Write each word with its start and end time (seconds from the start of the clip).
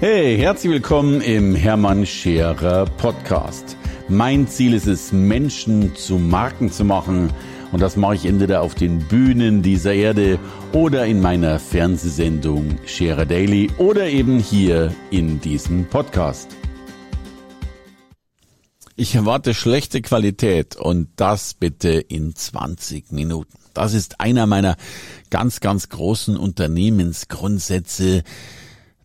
Hey, 0.00 0.38
herzlich 0.38 0.74
willkommen 0.74 1.20
im 1.22 1.56
Hermann 1.56 2.06
Scherer 2.06 2.84
Podcast. 2.84 3.76
Mein 4.06 4.46
Ziel 4.46 4.74
ist 4.74 4.86
es, 4.86 5.10
Menschen 5.10 5.96
zu 5.96 6.18
Marken 6.18 6.70
zu 6.70 6.84
machen. 6.84 7.32
Und 7.72 7.82
das 7.82 7.96
mache 7.96 8.14
ich 8.14 8.24
entweder 8.24 8.62
auf 8.62 8.76
den 8.76 9.00
Bühnen 9.00 9.60
dieser 9.60 9.92
Erde 9.94 10.38
oder 10.72 11.04
in 11.04 11.20
meiner 11.20 11.58
Fernsehsendung 11.58 12.78
Scherer 12.86 13.26
Daily 13.26 13.72
oder 13.78 14.06
eben 14.08 14.38
hier 14.38 14.94
in 15.10 15.40
diesem 15.40 15.86
Podcast. 15.86 16.48
Ich 18.94 19.16
erwarte 19.16 19.52
schlechte 19.52 20.00
Qualität 20.00 20.76
und 20.76 21.08
das 21.16 21.54
bitte 21.54 21.90
in 21.90 22.36
20 22.36 23.10
Minuten. 23.10 23.58
Das 23.74 23.94
ist 23.94 24.20
einer 24.20 24.46
meiner 24.46 24.76
ganz, 25.28 25.58
ganz 25.58 25.88
großen 25.88 26.36
Unternehmensgrundsätze, 26.36 28.22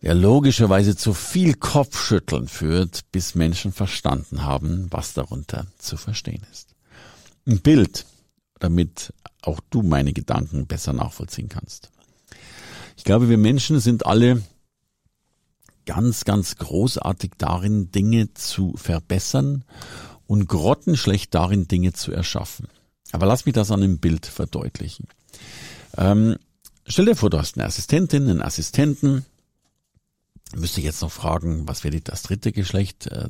der 0.04 0.14
logischerweise 0.14 0.94
zu 0.96 1.14
viel 1.14 1.54
Kopfschütteln 1.54 2.46
führt, 2.46 3.10
bis 3.10 3.34
Menschen 3.34 3.72
verstanden 3.72 4.42
haben, 4.42 4.86
was 4.90 5.14
darunter 5.14 5.66
zu 5.78 5.96
verstehen 5.96 6.42
ist. 6.52 6.74
Ein 7.46 7.60
Bild, 7.60 8.04
damit 8.60 9.14
auch 9.40 9.60
du 9.70 9.82
meine 9.82 10.12
Gedanken 10.12 10.66
besser 10.66 10.92
nachvollziehen 10.92 11.48
kannst. 11.48 11.90
Ich 12.98 13.04
glaube, 13.04 13.30
wir 13.30 13.38
Menschen 13.38 13.80
sind 13.80 14.04
alle 14.04 14.42
ganz, 15.86 16.26
ganz 16.26 16.56
großartig 16.56 17.32
darin, 17.38 17.90
Dinge 17.90 18.34
zu 18.34 18.74
verbessern 18.76 19.64
und 20.26 20.48
grottenschlecht 20.48 21.34
darin, 21.34 21.66
Dinge 21.66 21.94
zu 21.94 22.12
erschaffen. 22.12 22.68
Aber 23.12 23.24
lass 23.24 23.46
mich 23.46 23.54
das 23.54 23.70
an 23.70 23.82
einem 23.82 24.00
Bild 24.00 24.26
verdeutlichen. 24.26 25.08
Ähm, 25.96 26.36
stell 26.86 27.06
dir 27.06 27.16
vor, 27.16 27.30
du 27.30 27.38
hast 27.38 27.56
eine 27.56 27.66
Assistentin, 27.66 28.28
einen 28.28 28.42
Assistenten, 28.42 29.24
Müsste 30.56 30.80
ich 30.80 30.86
jetzt 30.86 31.02
noch 31.02 31.12
fragen, 31.12 31.66
was 31.66 31.84
wäre 31.84 32.00
das 32.00 32.22
dritte 32.22 32.52
Geschlecht? 32.52 33.06
Äh, 33.08 33.28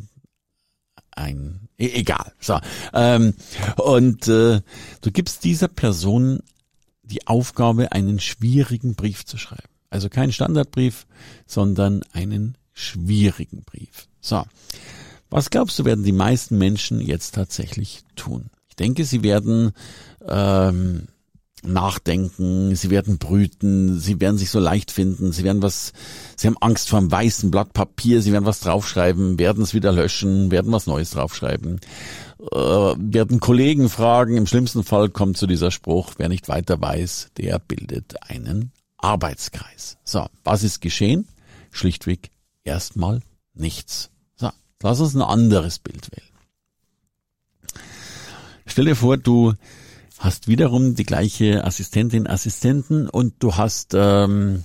ein, 1.13 1.69
e 1.79 1.89
egal. 1.89 2.33
So. 2.41 2.59
Ähm, 2.93 3.35
und 3.77 4.27
äh, 4.29 4.61
du 5.01 5.11
gibst 5.13 5.45
dieser 5.45 5.69
Person 5.69 6.41
die 7.03 7.27
Aufgabe, 7.27 7.93
einen 7.93 8.19
schwierigen 8.19 8.95
Brief 8.95 9.25
zu 9.25 9.37
schreiben. 9.37 9.69
Also 9.91 10.09
kein 10.09 10.33
Standardbrief, 10.33 11.07
sondern 11.47 12.03
einen 12.13 12.57
schwierigen 12.73 13.63
Brief. 13.63 14.09
So. 14.21 14.45
Was 15.31 15.51
glaubst 15.51 15.79
du, 15.79 15.85
werden 15.85 16.05
die 16.05 16.13
meisten 16.13 16.59
Menschen 16.59 17.01
jetzt 17.01 17.35
tatsächlich 17.35 18.03
tun? 18.17 18.51
Ich 18.69 18.77
denke, 18.77 19.05
sie 19.05 19.23
werden 19.23 19.73
ähm, 20.27 21.09
nachdenken, 21.65 22.75
sie 22.77 22.91
werden 22.91 23.19
brüten, 23.19 23.99
sie 23.99 24.21
werden 24.21 24.39
sich 24.39 24.51
so 24.51 24.59
leicht 24.59 24.91
finden, 24.91 25.33
sie 25.33 25.45
werden 25.45 25.63
was, 25.63 25.93
sie 26.37 26.47
haben 26.47 26.59
Angst 26.61 26.89
vor 26.89 26.99
einem 26.99 27.11
weißen 27.11 27.51
Blatt 27.51 27.73
Papier, 27.73 28.23
sie 28.23 28.33
werden 28.33 28.45
was 28.45 28.61
draufschreiben, 28.61 29.39
werden 29.39 29.63
es 29.63 29.75
wieder 29.75 29.93
löschen, 29.93 30.51
werden 30.51 30.73
was 30.73 30.87
Neues 30.87 31.11
draufschreiben, 31.11 31.81
äh, 32.53 32.57
werden 32.57 33.41
Kollegen 33.41 33.89
fragen, 33.89 34.37
im 34.37 34.47
schlimmsten 34.47 34.85
Fall 34.85 35.09
kommt 35.09 35.37
zu 35.37 35.47
dieser 35.47 35.71
Spruch, 35.71 36.15
wer 36.19 36.29
nicht 36.29 36.49
weiter 36.49 36.81
weiß, 36.81 37.31
der 37.37 37.59
bildet 37.59 38.23
einen 38.29 38.73
Arbeitskreis. 38.99 39.99
So, 40.05 40.27
was 40.45 40.63
ist 40.63 40.81
geschehen? 40.81 41.29
Schlichtweg 41.71 42.31
erstmal 42.65 43.21
nichts. 43.55 44.11
So, 44.37 44.51
lass 44.83 45.01
uns 45.01 45.15
ein 45.15 45.23
anderes 45.23 45.79
Bild 45.79 46.11
wählen. 46.13 46.35
Stell 48.67 48.87
dir 48.87 48.97
vor, 48.97 49.17
du 49.17 49.55
hast 50.19 50.49
wiederum 50.49 50.95
die 50.95 51.05
gleiche 51.05 51.65
Assistentin, 51.65 52.27
Assistenten 52.27 53.09
und 53.09 53.35
du 53.41 53.57
hast 53.57 53.95
ähm, 53.95 54.65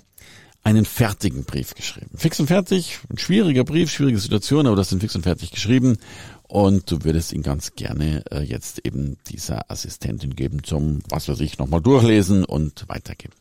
einen 0.64 0.86
fertigen 0.86 1.44
Brief 1.44 1.73
geschrieben. 1.73 2.11
Fix 2.16 2.39
und 2.39 2.47
fertig, 2.47 3.00
ein 3.09 3.17
schwieriger 3.17 3.64
Brief, 3.64 3.92
schwierige 3.92 4.20
Situation, 4.20 4.67
aber 4.67 4.75
das 4.75 4.89
sind 4.89 5.00
fix 5.02 5.16
und 5.16 5.23
fertig 5.23 5.52
geschrieben 5.52 5.97
und 6.44 6.89
du 6.92 7.03
würdest 7.03 7.33
ihn 7.33 7.44
ganz 7.44 7.75
gerne 7.75 8.23
äh, 8.31 8.42
jetzt 8.42 8.86
eben 8.86 9.17
dieser 9.27 9.70
Assistentin 9.71 10.36
geben 10.36 10.64
zum, 10.64 10.99
was 11.10 11.30
weiß 11.30 11.39
ich, 11.42 11.58
nochmal 11.58 11.81
durchlesen 11.81 12.43
und 12.43 12.87
weitergeben. 12.87 13.36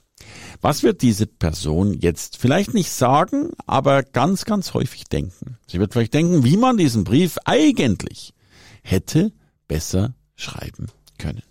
Was 0.60 0.82
wird 0.82 1.02
diese 1.02 1.26
Person 1.26 1.94
jetzt 1.94 2.36
vielleicht 2.36 2.74
nicht 2.74 2.90
sagen, 2.90 3.50
aber 3.66 4.02
ganz, 4.02 4.44
ganz 4.44 4.74
häufig 4.74 5.04
denken? 5.04 5.56
Sie 5.66 5.78
wird 5.78 5.92
vielleicht 5.92 6.14
denken, 6.14 6.44
wie 6.44 6.56
man 6.56 6.76
diesen 6.76 7.04
Brief 7.04 7.38
eigentlich 7.44 8.34
hätte 8.82 9.32
besser 9.68 10.14
schreiben 10.34 10.88
können. 11.18 11.42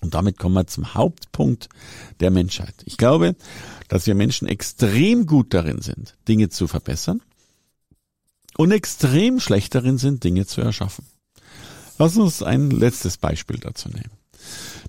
Und 0.00 0.14
damit 0.14 0.38
kommen 0.38 0.54
wir 0.54 0.66
zum 0.66 0.94
Hauptpunkt 0.94 1.68
der 2.20 2.30
Menschheit. 2.30 2.74
Ich 2.84 2.96
glaube, 2.96 3.34
dass 3.88 4.06
wir 4.06 4.14
Menschen 4.14 4.46
extrem 4.46 5.26
gut 5.26 5.54
darin 5.54 5.80
sind, 5.80 6.16
Dinge 6.28 6.50
zu 6.50 6.68
verbessern 6.68 7.20
und 8.56 8.70
extrem 8.70 9.40
schlecht 9.40 9.74
darin 9.74 9.98
sind, 9.98 10.24
Dinge 10.24 10.46
zu 10.46 10.60
erschaffen. 10.60 11.06
Lass 11.98 12.16
uns 12.16 12.42
ein 12.42 12.70
letztes 12.70 13.16
Beispiel 13.16 13.58
dazu 13.58 13.88
nehmen. 13.88 14.17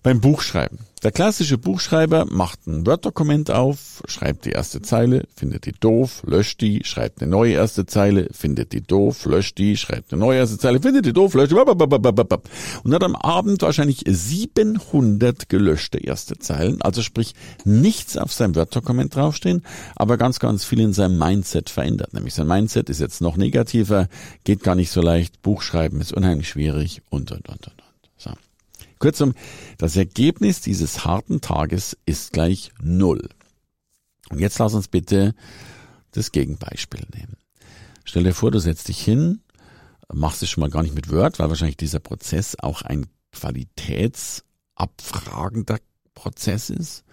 Beim 0.04 0.22
Buchschreiben. 0.22 0.80
Der 1.02 1.12
klassische 1.14 1.58
Buchschreiber 1.58 2.26
macht 2.30 2.68
ein 2.68 2.86
Word-Dokument 2.86 3.52
auf, 3.52 4.04
schreibt 4.06 4.44
die 4.44 4.52
erste 4.52 4.82
Zeile, 4.82 5.24
findet 5.34 5.66
die 5.66 5.72
doof, 5.72 6.24
löscht 6.26 6.60
die, 6.60 6.84
schreibt 6.84 7.22
eine 7.22 7.32
neue 7.32 7.54
erste 7.54 7.86
Zeile, 7.86 8.28
findet 8.34 8.74
die 8.74 8.82
doof, 8.82 9.24
löscht 9.24 9.58
die, 9.60 9.78
schreibt 9.78 10.12
eine 10.12 10.20
neue 10.20 10.40
erste 10.40 10.58
Zeile, 10.58 10.82
findet 10.82 11.06
die 11.06 11.14
doof, 11.14 11.36
löscht 11.36 11.52
die, 11.52 11.56
und 11.56 12.94
hat 12.94 13.04
am 13.04 13.16
Abend 13.16 13.62
wahrscheinlich 13.62 14.04
700 14.06 15.48
gelöschte 15.48 16.00
erste 16.00 16.38
Zeilen, 16.38 16.82
also 16.82 17.02
sprich 17.02 17.34
nichts 17.64 18.18
auf 18.18 18.34
seinem 18.34 18.56
Word-Dokument 18.56 19.16
draufstehen, 19.16 19.64
aber 19.96 20.18
ganz, 20.18 20.40
ganz 20.40 20.66
viel 20.66 20.82
in 20.82 20.92
seinem 20.92 21.18
Mindset 21.18 21.70
verändert. 21.70 22.14
Nämlich 22.14 22.34
sein 22.34 22.48
Mindset 22.48 22.90
ist 22.90 23.00
jetzt 23.00 23.22
noch 23.22 23.38
negativer, 23.38 24.10
geht 24.44 24.64
gar 24.64 24.76
nicht 24.76 24.92
so 24.92 25.02
leicht, 25.02 25.42
Buchschreiben 25.44 26.02
ist 26.02 26.12
unheimlich 26.12 26.50
schwierig 26.50 27.02
und, 27.10 27.32
und, 27.32 27.48
und, 27.48 27.68
und. 27.68 27.79
Kurzum, 29.00 29.34
das 29.78 29.96
Ergebnis 29.96 30.60
dieses 30.62 31.06
harten 31.06 31.42
Tages 31.42 31.98
ist 32.06 32.34
gleich 32.34 32.72
Null. 32.82 33.30
Und 34.30 34.40
jetzt 34.40 34.58
lass 34.60 34.74
uns 34.74 34.88
bitte 34.88 35.36
das 36.12 36.32
Gegenbeispiel 36.32 37.06
nehmen. 37.16 37.38
Stell 38.04 38.24
dir 38.24 38.34
vor, 38.34 38.50
du 38.52 38.60
setzt 38.60 38.90
dich 38.90 39.02
hin, 39.02 39.42
machst 40.12 40.44
es 40.44 40.50
schon 40.50 40.62
mal 40.62 40.70
gar 40.70 40.84
nicht 40.84 40.96
mit 40.96 41.12
Word, 41.12 41.40
weil 41.40 41.50
wahrscheinlich 41.50 41.78
dieser 41.78 42.00
Prozess 42.00 42.58
auch 42.60 42.82
ein 42.82 43.08
qualitätsabfragender 43.32 45.78
Prozess 46.14 46.70
ist 46.70 47.06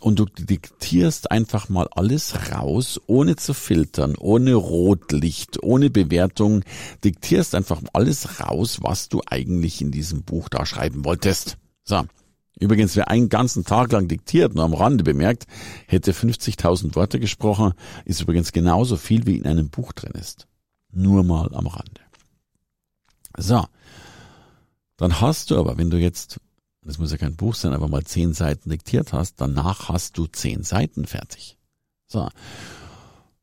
und 0.00 0.18
du 0.18 0.24
diktierst 0.24 1.30
einfach 1.30 1.68
mal 1.68 1.88
alles 1.92 2.52
raus, 2.52 3.00
ohne 3.06 3.36
zu 3.36 3.54
filtern, 3.54 4.14
ohne 4.16 4.54
Rotlicht, 4.54 5.62
ohne 5.62 5.90
Bewertung, 5.90 6.62
diktierst 7.04 7.54
einfach 7.54 7.80
alles 7.92 8.40
raus, 8.40 8.78
was 8.82 9.08
du 9.08 9.22
eigentlich 9.26 9.80
in 9.80 9.90
diesem 9.90 10.22
Buch 10.22 10.48
da 10.48 10.66
schreiben 10.66 11.04
wolltest. 11.04 11.58
So. 11.84 12.04
Übrigens, 12.58 12.96
wer 12.96 13.08
einen 13.08 13.28
ganzen 13.28 13.64
Tag 13.64 13.92
lang 13.92 14.08
diktiert, 14.08 14.54
nur 14.54 14.64
am 14.64 14.72
Rande 14.72 15.04
bemerkt, 15.04 15.46
hätte 15.86 16.12
50.000 16.12 16.94
Worte 16.94 17.20
gesprochen, 17.20 17.74
ist 18.06 18.22
übrigens 18.22 18.52
genauso 18.52 18.96
viel, 18.96 19.26
wie 19.26 19.36
in 19.36 19.46
einem 19.46 19.68
Buch 19.68 19.92
drin 19.92 20.12
ist. 20.12 20.46
Nur 20.90 21.22
mal 21.22 21.54
am 21.54 21.66
Rande. 21.66 22.00
So. 23.36 23.64
Dann 24.96 25.20
hast 25.20 25.50
du 25.50 25.58
aber, 25.58 25.76
wenn 25.76 25.90
du 25.90 25.98
jetzt 25.98 26.40
das 26.86 26.98
muss 26.98 27.10
ja 27.10 27.18
kein 27.18 27.36
Buch 27.36 27.54
sein, 27.54 27.72
aber 27.72 27.88
mal 27.88 28.04
zehn 28.04 28.32
Seiten 28.32 28.70
diktiert 28.70 29.12
hast, 29.12 29.40
danach 29.40 29.88
hast 29.88 30.16
du 30.18 30.26
zehn 30.26 30.62
Seiten 30.62 31.06
fertig. 31.06 31.58
So. 32.06 32.28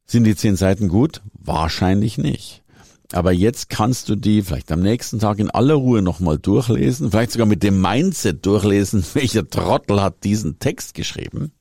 Sind 0.06 0.24
die 0.24 0.36
zehn 0.36 0.56
Seiten 0.56 0.88
gut? 0.88 1.22
Wahrscheinlich 1.34 2.18
nicht. 2.18 2.64
Aber 3.12 3.32
jetzt 3.32 3.70
kannst 3.70 4.10
du 4.10 4.16
die 4.16 4.42
vielleicht 4.42 4.72
am 4.72 4.80
nächsten 4.80 5.20
Tag 5.20 5.40
in 5.40 5.52
aller 5.52 5.76
Ruhe 5.76 6.02
nochmal 6.02 6.40
durchlesen, 6.40 7.12
vielleicht 7.12 7.32
sogar 7.32 7.46
mit 7.46 7.62
dem 7.62 7.80
Mindset 7.80 8.46
durchlesen, 8.46 9.06
welcher 9.14 9.48
Trottel 9.48 10.02
hat 10.02 10.24
diesen 10.24 10.58
Text 10.60 10.94
geschrieben. 10.94 11.52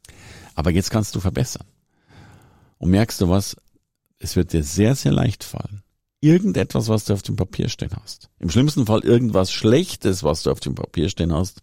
Aber 0.54 0.71
jetzt 0.71 0.91
kannst 0.91 1.15
du 1.15 1.21
verbessern. 1.21 1.66
Und 2.78 2.91
merkst 2.91 3.21
du 3.21 3.28
was? 3.28 3.56
Es 4.18 4.36
wird 4.36 4.53
dir 4.53 4.62
sehr, 4.62 4.95
sehr 4.95 5.12
leicht 5.12 5.45
fallen, 5.45 5.81
irgendetwas, 6.22 6.89
was 6.89 7.04
du 7.04 7.13
auf 7.13 7.22
dem 7.22 7.36
Papier 7.36 7.69
stehen 7.69 7.91
hast. 8.01 8.30
Im 8.39 8.48
schlimmsten 8.48 8.86
Fall 8.86 9.01
irgendwas 9.01 9.53
Schlechtes, 9.53 10.22
was 10.22 10.42
du 10.42 10.51
auf 10.51 10.60
dem 10.60 10.74
Papier 10.74 11.09
stehen 11.09 11.33
hast, 11.34 11.60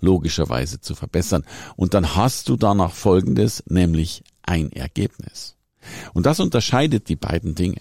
logischerweise 0.00 0.80
zu 0.80 0.94
verbessern. 0.94 1.44
Und 1.76 1.94
dann 1.94 2.14
hast 2.14 2.48
du 2.48 2.56
danach 2.56 2.92
Folgendes, 2.92 3.64
nämlich 3.66 4.22
ein 4.42 4.70
Ergebnis. 4.70 5.56
Und 6.12 6.26
das 6.26 6.40
unterscheidet 6.40 7.08
die 7.08 7.16
beiden 7.16 7.54
Dinge. 7.54 7.80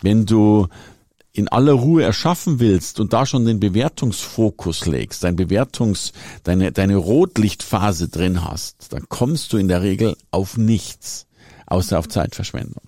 Wenn 0.00 0.24
du 0.24 0.68
in 1.32 1.48
aller 1.48 1.72
Ruhe 1.72 2.02
erschaffen 2.02 2.60
willst 2.60 3.00
und 3.00 3.12
da 3.12 3.26
schon 3.26 3.44
den 3.44 3.60
Bewertungsfokus 3.60 4.86
legst, 4.86 5.24
dein 5.24 5.36
Bewertungs, 5.36 6.12
deine, 6.44 6.72
deine 6.72 6.96
Rotlichtphase 6.96 8.08
drin 8.08 8.44
hast, 8.44 8.92
dann 8.92 9.08
kommst 9.08 9.52
du 9.52 9.56
in 9.56 9.68
der 9.68 9.82
Regel 9.82 10.16
auf 10.30 10.56
nichts, 10.56 11.26
außer 11.66 11.98
auf 11.98 12.08
Zeitverschwendung. 12.08 12.82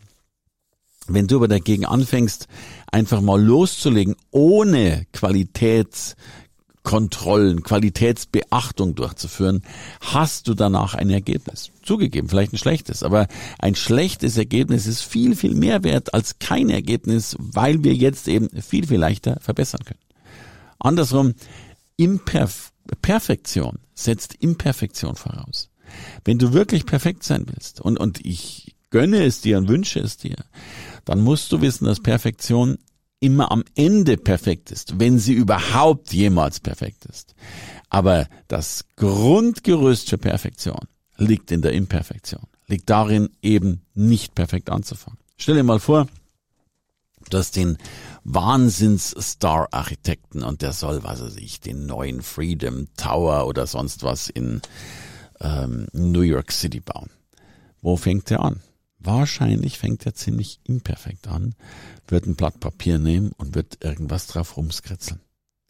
Wenn 1.08 1.26
du 1.26 1.37
aber 1.37 1.49
dagegen 1.49 1.84
anfängst, 1.84 2.46
einfach 2.90 3.20
mal 3.20 3.43
loszulegen, 3.43 4.14
ohne 4.31 5.06
Qualitäts 5.12 6.16
Qualitätskontrollen, 6.82 7.62
Qualitätsbeachtung 7.62 8.94
durchzuführen, 8.94 9.62
hast 10.00 10.49
du 10.49 10.54
danach 10.54 10.94
ein 10.94 11.10
Ergebnis. 11.10 11.70
Zugegeben, 11.82 12.28
vielleicht 12.28 12.52
ein 12.52 12.58
schlechtes, 12.58 13.02
aber 13.02 13.28
ein 13.58 13.75
schlechtes 13.75 14.37
Ergebnis 14.37 14.87
ist 14.87 15.02
viel, 15.02 15.37
viel 15.37 15.54
mehr 15.54 15.84
wert 15.84 16.12
als 16.12 16.38
kein 16.38 16.70
Ergebnis, 16.70 17.37
weil 17.38 17.84
wir 17.84 17.94
jetzt 17.94 18.28
eben 18.28 18.48
viel, 18.60 18.87
viel 18.87 18.98
leichter 18.98 19.38
verbessern 19.40 19.84
können. 19.84 20.00
Andersrum, 20.78 21.34
Imperf 21.96 22.72
Perfektion 23.00 23.78
setzt 23.94 24.34
Imperfektion 24.34 25.14
voraus. 25.14 25.70
Wenn 26.25 26.38
du 26.38 26.52
wirklich 26.52 26.84
perfekt 26.84 27.22
sein 27.22 27.46
willst, 27.46 27.81
und, 27.81 27.98
und 28.00 28.25
ich 28.26 28.75
gönne 28.90 29.25
es 29.25 29.40
dir 29.40 29.56
und 29.58 29.69
wünsche 29.69 30.00
es 30.00 30.16
dir, 30.16 30.37
dann 31.04 31.20
musst 31.20 31.52
du 31.52 31.60
wissen, 31.60 31.84
dass 31.87 32.00
Perfektion 32.00 32.78
immer 33.20 33.52
am 33.52 33.62
Ende 33.76 34.16
perfekt 34.16 34.72
ist, 34.72 34.99
wenn 34.99 35.19
sie 35.19 35.32
überhaupt 35.32 36.12
jemals 36.12 36.60
perfekt 36.60 37.06
ist. 37.06 37.34
Aber 37.88 38.28
das 38.49 38.84
Grundgerüst 38.96 40.10
für 40.10 40.19
Perfektion 40.19 40.81
liegt 41.16 41.52
in 41.52 41.62
der 41.62 41.72
Imperfektion, 41.72 42.43
liegt 42.66 42.90
darin, 42.90 43.31
eben 43.40 43.82
nicht 43.94 44.34
perfekt 44.34 44.69
anzufangen. 44.70 45.20
Stell 45.37 45.54
dir 45.54 45.62
mal 45.62 45.78
vor, 45.78 46.08
du 47.31 47.38
hast 47.38 47.55
den 47.55 47.78
Wahnsinns-Star-Architekten 48.25 50.43
und 50.43 50.62
der 50.62 50.72
soll, 50.72 51.05
was 51.05 51.22
weiß 51.22 51.37
ich, 51.37 51.60
den 51.60 51.87
neuen 51.87 52.22
Freedom 52.22 52.88
Tower 52.96 53.46
oder 53.46 53.69
sonst 53.69 54.02
was 54.02 54.28
in 54.28 54.60
ähm, 55.40 55.87
New 55.93 56.22
York 56.22 56.50
City 56.50 56.81
bauen. 56.81 57.10
Wo 57.81 57.96
fängt 57.96 58.28
er 58.31 58.40
an? 58.40 58.60
Wahrscheinlich 59.04 59.78
fängt 59.78 60.06
er 60.06 60.14
ziemlich 60.14 60.60
imperfekt 60.64 61.26
an, 61.26 61.54
wird 62.06 62.26
ein 62.26 62.37
Blatt 62.37 62.60
Papier 62.60 62.99
nehmen 62.99 63.32
und 63.37 63.54
wird 63.54 63.82
irgendwas 63.82 64.28
drauf 64.28 64.56
rumskritzeln. 64.56 65.20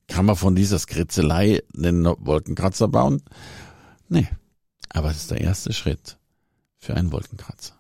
Kann 0.08 0.26
man 0.26 0.36
von 0.36 0.54
dieser 0.54 0.78
Skritzelei 0.78 1.62
einen 1.74 2.04
Wolkenkratzer 2.04 2.88
bauen? 2.88 3.22
Nee. 4.08 4.28
Aber 4.90 5.10
es 5.10 5.18
ist 5.18 5.30
der 5.30 5.40
erste 5.40 5.72
Schritt 5.72 6.18
für 6.76 6.94
einen 6.94 7.12
Wolkenkratzer. 7.12 7.74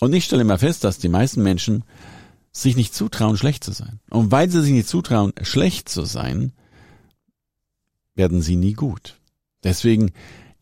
Und 0.00 0.14
ich 0.14 0.24
stelle 0.24 0.44
mal 0.44 0.58
fest, 0.58 0.84
dass 0.84 0.98
die 0.98 1.10
meisten 1.10 1.42
Menschen 1.42 1.84
sich 2.52 2.76
nicht 2.76 2.94
zutrauen, 2.94 3.36
schlecht 3.36 3.64
zu 3.64 3.72
sein. 3.72 4.00
Und 4.08 4.30
weil 4.30 4.50
sie 4.50 4.62
sich 4.62 4.72
nicht 4.72 4.88
zutrauen, 4.88 5.32
schlecht 5.42 5.88
zu 5.88 6.04
sein, 6.04 6.52
werden 8.14 8.40
sie 8.40 8.56
nie 8.56 8.72
gut. 8.72 9.20
Deswegen 9.62 10.12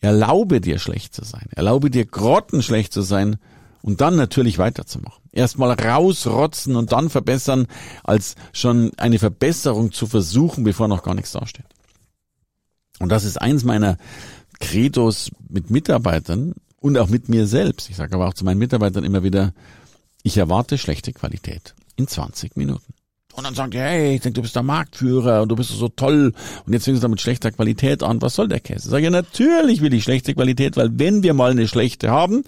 erlaube 0.01 0.61
dir 0.61 0.79
schlecht 0.79 1.15
zu 1.15 1.25
sein. 1.25 1.49
Erlaube 1.53 1.91
dir 1.91 2.07
grottenschlecht 2.07 2.93
zu 2.93 3.03
sein 3.03 3.37
und 3.83 4.01
dann 4.01 4.17
natürlich 4.17 4.59
weiterzumachen. 4.59 5.23
Erstmal 5.33 5.73
rausrotzen 5.73 6.77
und 6.77 6.93
dann 6.93 7.11
verbessern, 7.11 7.67
als 8.05 8.35
schon 8.53 8.93
eine 8.97 9.19
Verbesserung 9.19 9.93
zu 9.93 10.07
versuchen, 10.07 10.65
bevor 10.65 10.89
noch 10.89 11.03
gar 11.03 11.15
nichts 11.15 11.33
dasteht. 11.33 11.67
Und 12.99 13.11
das 13.11 13.25
ist 13.25 13.41
eins 13.41 13.65
meiner 13.65 13.97
Credos 14.61 15.31
mit 15.49 15.71
Mitarbeitern 15.71 16.55
und 16.77 16.99
auch 16.99 17.09
mit 17.09 17.29
mir 17.29 17.47
selbst. 17.47 17.89
Ich 17.91 17.97
sage 17.97 18.15
aber 18.15 18.29
auch 18.29 18.35
zu 18.35 18.45
meinen 18.45 18.59
Mitarbeitern 18.59 19.05
immer 19.05 19.23
wieder, 19.23 19.53
ich 20.23 20.37
erwarte 20.37 20.77
schlechte 20.77 21.13
Qualität 21.13 21.75
in 21.97 22.07
20 22.07 22.57
Minuten. 22.57 22.95
Und 23.33 23.45
dann 23.45 23.55
sagt 23.55 23.75
er, 23.75 23.85
hey, 23.85 24.17
ich 24.17 24.23
denke, 24.23 24.35
du 24.35 24.43
bist 24.43 24.57
der 24.57 24.63
Marktführer 24.63 25.43
und 25.43 25.49
du 25.49 25.57
bist 25.57 25.71
so 25.71 25.89
toll 25.89 26.33
und 26.67 26.73
jetzt 26.73 26.85
fängst 26.85 27.03
du 27.03 27.09
mit 27.09 27.21
schlechter 27.21 27.53
Qualität 27.53 28.03
an. 28.03 28.21
Was 28.21 28.35
soll 28.35 28.49
der 28.49 28.61
Käse? 28.61 28.89
Sag 28.91 29.03
ja, 29.03 29.11
natürlich 29.11 29.81
will 29.81 29.95
ich 29.95 30.03
schlechte 30.03 30.35
Qualität, 30.35 30.77
weil 30.77 30.99
wenn 30.99 31.23
wir 31.23 31.33
mal 31.33 31.53
eine 31.53 31.69
schlechte 31.69 32.11
haben, 32.11 32.45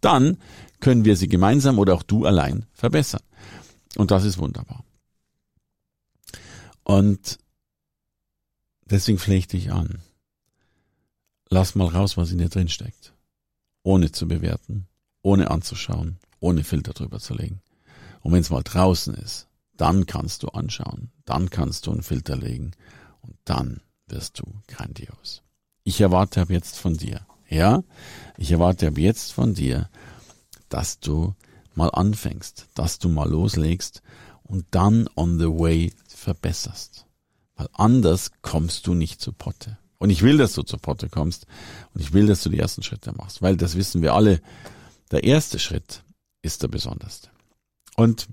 dann 0.00 0.38
können 0.82 1.06
wir 1.06 1.16
sie 1.16 1.28
gemeinsam 1.28 1.78
oder 1.78 1.94
auch 1.94 2.02
du 2.02 2.26
allein 2.26 2.66
verbessern. 2.74 3.22
Und 3.96 4.10
das 4.10 4.24
ist 4.24 4.36
wunderbar. 4.36 4.84
Und 6.82 7.38
deswegen 8.84 9.18
flechte 9.18 9.56
ich 9.56 9.72
an. 9.72 10.00
Lass 11.48 11.74
mal 11.74 11.86
raus, 11.86 12.16
was 12.16 12.32
in 12.32 12.38
dir 12.38 12.48
drin 12.48 12.68
steckt. 12.68 13.14
Ohne 13.84 14.10
zu 14.10 14.26
bewerten, 14.26 14.88
ohne 15.22 15.50
anzuschauen, 15.50 16.18
ohne 16.40 16.64
Filter 16.64 16.92
drüber 16.92 17.20
zu 17.20 17.34
legen. 17.34 17.60
Und 18.20 18.32
wenn 18.32 18.40
es 18.40 18.50
mal 18.50 18.62
draußen 18.62 19.14
ist, 19.14 19.48
dann 19.76 20.06
kannst 20.06 20.42
du 20.42 20.48
anschauen, 20.48 21.12
dann 21.24 21.50
kannst 21.50 21.86
du 21.86 21.92
einen 21.92 22.02
Filter 22.02 22.36
legen 22.36 22.72
und 23.22 23.36
dann 23.44 23.80
wirst 24.06 24.38
du 24.40 24.44
grandios. 24.66 25.42
Ich 25.84 26.00
erwarte 26.00 26.40
ab 26.40 26.50
jetzt 26.50 26.78
von 26.78 26.96
dir, 26.96 27.26
ja, 27.48 27.82
ich 28.36 28.50
erwarte 28.50 28.88
ab 28.88 28.98
jetzt 28.98 29.32
von 29.32 29.54
dir, 29.54 29.88
dass 30.72 31.00
du 31.00 31.34
mal 31.74 31.90
anfängst, 31.90 32.68
dass 32.74 32.98
du 32.98 33.08
mal 33.08 33.28
loslegst 33.28 34.02
und 34.42 34.66
dann 34.70 35.08
on 35.16 35.38
the 35.38 35.46
way 35.46 35.92
verbesserst. 36.08 37.06
Weil 37.56 37.68
anders 37.72 38.30
kommst 38.42 38.86
du 38.86 38.94
nicht 38.94 39.20
zu 39.20 39.32
Potte. 39.32 39.78
Und 39.98 40.10
ich 40.10 40.22
will, 40.22 40.36
dass 40.36 40.54
du 40.54 40.62
zu 40.62 40.78
Potte 40.78 41.08
kommst 41.08 41.46
und 41.94 42.00
ich 42.00 42.12
will, 42.12 42.26
dass 42.26 42.42
du 42.42 42.50
die 42.50 42.58
ersten 42.58 42.82
Schritte 42.82 43.12
machst, 43.12 43.42
weil 43.42 43.56
das 43.56 43.76
wissen 43.76 44.02
wir 44.02 44.14
alle. 44.14 44.40
Der 45.10 45.24
erste 45.24 45.58
Schritt 45.58 46.02
ist 46.42 46.62
der 46.62 46.68
besonderste. 46.68 47.28
Und 47.96 48.28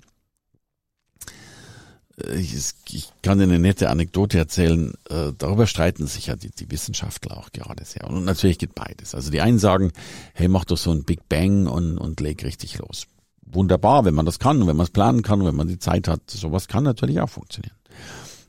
ich, 2.36 2.74
ich 2.92 3.12
kann 3.21 3.39
eine 3.39 3.60
nette 3.60 3.89
Anekdote 3.89 4.38
erzählen. 4.38 4.94
Äh, 5.10 5.33
darüber 5.38 5.68
streiten 5.68 6.07
sich 6.07 6.27
ja 6.27 6.36
die, 6.36 6.51
die 6.51 6.69
Wissenschaftler 6.71 7.38
auch 7.38 7.51
gerade 7.51 7.86
sehr. 7.86 8.10
Und 8.10 8.25
natürlich 8.25 8.57
geht 8.57 8.75
beides. 8.75 9.16
Also 9.16 9.31
die 9.31 9.42
einen 9.42 9.60
sagen, 9.60 9.92
hey, 10.33 10.48
mach 10.48 10.66
doch 10.66 10.77
so 10.77 10.92
ein 10.92 11.04
Big 11.04 11.27
Bang 11.30 11.68
und, 11.68 11.98
und 11.98 12.19
leg 12.19 12.44
richtig 12.44 12.77
los. 12.77 13.07
Wunderbar, 13.42 14.06
wenn 14.06 14.13
man 14.13 14.25
das 14.25 14.39
kann, 14.39 14.68
wenn 14.68 14.75
man 14.75 14.86
es 14.86 14.92
planen 14.92 15.21
kann, 15.21 15.45
wenn 15.45 15.56
man 15.56 15.68
die 15.68 15.80
Zeit 15.80 16.07
hat. 16.07 16.30
Sowas 16.30 16.68
kann 16.68 16.83
natürlich 16.83 17.19
auch 17.19 17.30
funktionieren. 17.30 17.75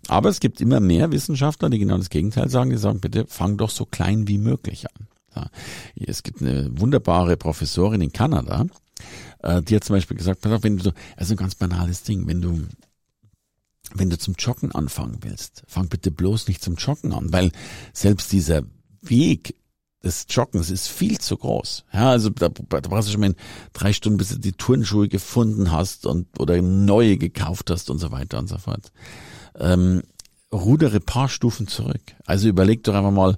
Aber 0.09 0.29
es 0.29 0.41
gibt 0.41 0.61
immer 0.61 0.81
mehr 0.81 1.13
Wissenschaftler, 1.13 1.71
die 1.71 1.79
genau 1.79 1.97
das 1.97 2.11
Gegenteil 2.11 2.49
sagen. 2.49 2.71
Die 2.71 2.77
sagen, 2.77 3.01
bitte 3.01 3.27
fang 3.27 3.57
doch 3.57 3.71
so 3.71 3.87
klein 3.87 4.29
wie 4.29 4.39
möglich 4.39 4.87
an. 4.87 5.07
Ja, 5.37 5.47
es 5.95 6.23
gibt 6.23 6.43
eine 6.43 6.69
wunderbare 6.81 7.37
Professorin 7.37 8.01
in 8.01 8.13
Kanada, 8.13 8.67
äh, 9.43 9.63
die 9.63 9.77
hat 9.77 9.85
zum 9.85 9.97
Beispiel 9.97 10.17
gesagt, 10.17 10.41
pass 10.41 10.53
auf, 10.53 10.63
wenn 10.63 10.77
du 10.77 10.85
so, 10.85 10.93
also 11.17 11.35
ein 11.35 11.37
ganz 11.37 11.55
banales 11.55 12.03
Ding, 12.03 12.27
wenn 12.27 12.41
du 12.41 12.67
wenn 13.95 14.11
du 14.11 14.19
zum 14.19 14.35
Joggen 14.39 14.73
anfangen 14.73 15.19
willst, 15.23 15.63
fang 15.67 15.89
bitte 15.89 16.11
bloß 16.11 16.49
nicht 16.49 16.63
zum 16.63 16.77
Joggen 16.77 17.13
an, 17.13 17.33
weil 17.33 17.53
selbst 17.93 18.33
dieser 18.33 18.63
Weg 19.03 19.55
des 20.03 20.27
Joggens 20.29 20.71
ist 20.71 20.89
viel 20.89 21.19
zu 21.19 21.37
groß. 21.37 21.85
Ja, 21.93 22.11
also 22.11 22.31
da, 22.31 22.49
da 22.49 22.81
brauchst 22.81 23.09
du 23.09 23.13
schon 23.13 23.21
mal 23.21 23.35
drei 23.73 23.93
Stunden, 23.93 24.19
bis 24.19 24.31
du 24.31 24.39
die 24.39 24.53
Turnschuhe 24.53 25.09
gefunden 25.09 25.71
hast 25.71 26.07
und 26.07 26.27
oder 26.39 26.61
neue 26.63 27.19
gekauft 27.19 27.71
hast 27.71 27.91
und 27.91 27.99
so 27.99 28.11
weiter 28.11 28.39
und 28.39 28.49
so 28.49 28.59
fort. 28.59 28.93
Ähm, 29.59 30.03
rudere 30.53 31.01
paar 31.01 31.29
Stufen 31.29 31.69
zurück. 31.69 32.01
Also 32.25 32.49
überleg 32.49 32.83
doch 32.85 32.95
einfach 32.95 33.11
mal, 33.11 33.37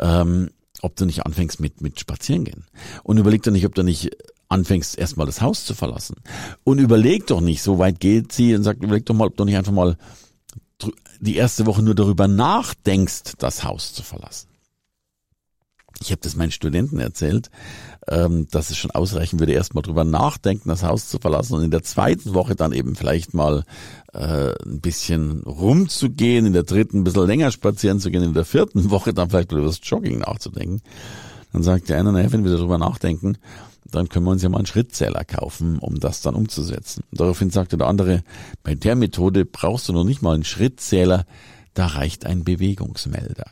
ähm, 0.00 0.50
ob 0.82 0.96
du 0.96 1.06
nicht 1.06 1.24
anfängst 1.24 1.60
mit 1.60 1.80
mit 1.80 1.98
Spazieren 2.00 2.44
gehen 2.44 2.66
und 3.04 3.16
überleg 3.16 3.42
doch 3.42 3.52
nicht, 3.52 3.64
ob 3.64 3.74
du 3.74 3.82
nicht 3.82 4.10
anfängst, 4.52 4.98
erstmal 4.98 5.26
das 5.26 5.40
Haus 5.40 5.64
zu 5.64 5.74
verlassen. 5.74 6.16
Und 6.64 6.78
überleg 6.78 7.26
doch 7.26 7.40
nicht, 7.40 7.62
so 7.62 7.78
weit 7.78 8.00
geht 8.00 8.32
sie 8.32 8.54
und 8.54 8.62
sagt, 8.62 8.82
überleg 8.82 9.06
doch 9.06 9.14
mal, 9.14 9.26
ob 9.26 9.36
du 9.36 9.44
nicht 9.44 9.56
einfach 9.56 9.72
mal 9.72 9.96
die 11.20 11.36
erste 11.36 11.66
Woche 11.66 11.82
nur 11.82 11.94
darüber 11.94 12.26
nachdenkst, 12.26 13.34
das 13.38 13.64
Haus 13.64 13.92
zu 13.92 14.02
verlassen. 14.02 14.48
Ich 16.00 16.10
habe 16.10 16.20
das 16.20 16.34
meinen 16.34 16.50
Studenten 16.50 16.98
erzählt, 16.98 17.48
ähm, 18.08 18.48
dass 18.50 18.70
es 18.70 18.76
schon 18.76 18.90
ausreichen 18.90 19.38
würde, 19.38 19.52
erstmal 19.52 19.82
drüber 19.82 20.02
nachdenken, 20.02 20.68
das 20.68 20.82
Haus 20.82 21.08
zu 21.08 21.18
verlassen 21.18 21.54
und 21.54 21.62
in 21.62 21.70
der 21.70 21.84
zweiten 21.84 22.34
Woche 22.34 22.56
dann 22.56 22.72
eben 22.72 22.96
vielleicht 22.96 23.34
mal 23.34 23.64
äh, 24.12 24.52
ein 24.64 24.80
bisschen 24.80 25.42
rumzugehen, 25.42 26.46
in 26.46 26.54
der 26.54 26.64
dritten 26.64 26.98
ein 26.98 27.04
bisschen 27.04 27.26
länger 27.26 27.52
spazieren 27.52 28.00
zu 28.00 28.10
gehen, 28.10 28.24
in 28.24 28.34
der 28.34 28.44
vierten 28.44 28.90
Woche 28.90 29.14
dann 29.14 29.30
vielleicht 29.30 29.52
über 29.52 29.62
das 29.62 29.80
Jogging 29.82 30.20
nachzudenken. 30.20 30.82
Dann 31.52 31.62
sagt 31.62 31.88
der 31.88 31.98
eine, 31.98 32.12
naja, 32.12 32.32
wenn 32.32 32.44
wir 32.44 32.52
darüber 32.52 32.78
nachdenken, 32.78 33.36
dann 33.84 34.08
können 34.08 34.24
wir 34.24 34.30
uns 34.30 34.42
ja 34.42 34.48
mal 34.48 34.58
einen 34.58 34.66
Schrittzähler 34.66 35.24
kaufen, 35.24 35.78
um 35.78 36.00
das 36.00 36.22
dann 36.22 36.34
umzusetzen. 36.34 37.04
Daraufhin 37.12 37.50
sagte 37.50 37.76
der 37.76 37.88
andere, 37.88 38.22
bei 38.62 38.74
der 38.74 38.96
Methode 38.96 39.44
brauchst 39.44 39.88
du 39.88 39.92
noch 39.92 40.04
nicht 40.04 40.22
mal 40.22 40.34
einen 40.34 40.44
Schrittzähler, 40.44 41.26
da 41.74 41.86
reicht 41.86 42.26
ein 42.26 42.44
Bewegungsmelder. 42.44 43.50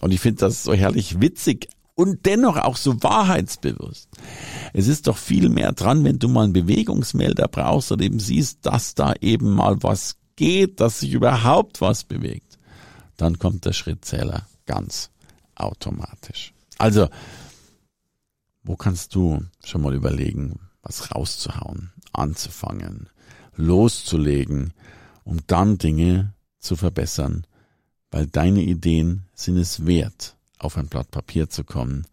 Und 0.00 0.12
ich 0.12 0.20
finde 0.20 0.40
das 0.40 0.64
so 0.64 0.72
herrlich 0.72 1.20
witzig 1.20 1.68
und 1.94 2.24
dennoch 2.24 2.56
auch 2.56 2.76
so 2.76 3.02
wahrheitsbewusst. 3.02 4.08
Es 4.72 4.88
ist 4.88 5.06
doch 5.06 5.16
viel 5.18 5.48
mehr 5.48 5.72
dran, 5.72 6.04
wenn 6.04 6.18
du 6.18 6.28
mal 6.28 6.44
einen 6.44 6.52
Bewegungsmelder 6.52 7.48
brauchst 7.48 7.92
und 7.92 8.00
eben 8.00 8.20
siehst, 8.20 8.64
dass 8.64 8.94
da 8.94 9.14
eben 9.20 9.50
mal 9.50 9.82
was 9.82 10.16
geht, 10.36 10.80
dass 10.80 11.00
sich 11.00 11.12
überhaupt 11.12 11.80
was 11.80 12.04
bewegt. 12.04 12.58
Dann 13.16 13.38
kommt 13.38 13.66
der 13.66 13.72
Schrittzähler 13.72 14.46
ganz 14.64 15.10
automatisch. 15.54 16.54
Also, 16.80 17.10
wo 18.62 18.74
kannst 18.74 19.14
du 19.14 19.44
schon 19.62 19.82
mal 19.82 19.94
überlegen, 19.94 20.70
was 20.80 21.14
rauszuhauen, 21.14 21.92
anzufangen, 22.14 23.10
loszulegen, 23.54 24.72
um 25.22 25.46
dann 25.46 25.76
Dinge 25.76 26.32
zu 26.58 26.76
verbessern, 26.76 27.46
weil 28.10 28.26
deine 28.26 28.62
Ideen 28.62 29.26
sind 29.34 29.58
es 29.58 29.84
wert, 29.84 30.38
auf 30.58 30.78
ein 30.78 30.88
Blatt 30.88 31.10
Papier 31.10 31.50
zu 31.50 31.64
kommen, 31.64 32.06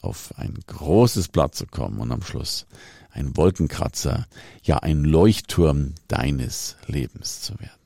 auf 0.00 0.32
ein 0.38 0.54
großes 0.66 1.28
Blatt 1.28 1.54
zu 1.54 1.66
kommen 1.66 1.98
und 1.98 2.10
am 2.10 2.22
Schluss 2.22 2.66
ein 3.10 3.36
Wolkenkratzer, 3.36 4.26
ja 4.62 4.78
ein 4.78 5.04
Leuchtturm 5.04 5.94
deines 6.08 6.76
Lebens 6.86 7.42
zu 7.42 7.60
werden. 7.60 7.85